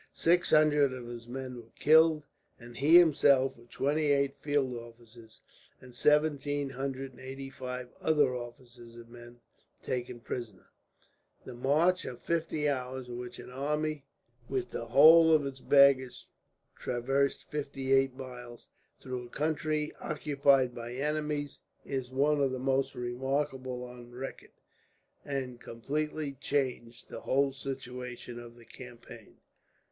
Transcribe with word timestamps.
Six 0.13 0.49
hundred 0.49 0.93
of 0.93 1.05
his 1.05 1.27
men 1.27 1.57
were 1.57 1.69
killed; 1.77 2.23
and 2.59 2.75
he 2.75 2.97
himself, 2.97 3.55
with 3.55 3.69
twenty 3.69 4.07
eight 4.11 4.35
field 4.41 4.75
officers 4.75 5.41
and 5.79 5.93
seventeen 5.93 6.71
hundred 6.71 7.11
and 7.11 7.21
eighty 7.21 7.51
five 7.51 7.87
other 7.99 8.33
officers 8.35 8.95
and 8.95 9.09
men, 9.09 9.39
taken 9.83 10.19
prisoners. 10.19 10.65
This 11.45 11.53
march 11.53 12.05
of 12.05 12.19
fifty 12.19 12.67
hours, 12.67 13.09
in 13.09 13.19
which 13.19 13.37
an 13.37 13.51
army 13.51 14.03
with 14.49 14.71
the 14.71 14.87
whole 14.87 15.31
of 15.33 15.45
its 15.45 15.59
baggage 15.61 16.27
traversed 16.75 17.43
fifty 17.51 17.93
eight 17.93 18.15
miles, 18.15 18.69
through 18.99 19.27
a 19.27 19.29
country 19.29 19.93
occupied 20.01 20.73
by 20.73 20.93
enemies, 20.95 21.59
is 21.85 22.09
one 22.09 22.41
of 22.41 22.49
the 22.49 22.57
most 22.57 22.95
remarkable 22.95 23.83
on 23.83 24.09
record, 24.09 24.53
and 25.23 25.61
completely 25.61 26.33
changed 26.33 27.07
the 27.07 27.21
whole 27.21 27.53
situation 27.53 28.39
of 28.39 28.55
the 28.55 28.65
campaign. 28.65 29.35